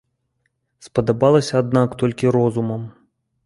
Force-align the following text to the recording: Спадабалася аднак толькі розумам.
Спадабалася 0.87 1.61
аднак 1.65 1.89
толькі 2.03 2.35
розумам. 2.41 2.81